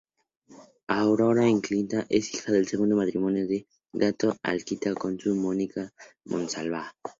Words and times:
Aurora 0.87 1.45
Alquinta 1.45 2.07
es 2.09 2.33
hija 2.33 2.51
del 2.53 2.67
segundo 2.67 2.95
matrimonio 2.95 3.47
de 3.47 3.67
Gato 3.93 4.35
Alquinta, 4.41 4.95
con 4.95 5.19
Mónica 5.39 5.93
Monsalve. 6.25 6.81